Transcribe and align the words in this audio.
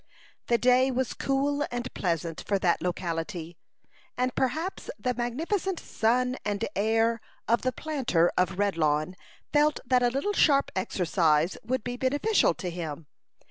The 0.47 0.57
day 0.57 0.89
was 0.89 1.13
cool 1.13 1.63
and 1.69 1.93
pleasant 1.93 2.43
for 2.47 2.57
that 2.57 2.81
locality, 2.81 3.55
and 4.17 4.33
perhaps 4.33 4.89
the 4.97 5.13
magnificent 5.13 5.79
son 5.79 6.37
and 6.43 6.65
heir 6.75 7.21
of 7.47 7.61
the 7.61 7.71
planter 7.71 8.31
of 8.35 8.57
Redlawn 8.57 9.15
felt 9.53 9.79
that 9.85 10.01
a 10.01 10.09
little 10.09 10.33
sharp 10.33 10.71
exercise 10.75 11.55
would 11.63 11.83
be 11.83 11.97
beneficial 11.97 12.55
to 12.55 12.71
him. 12.71 13.05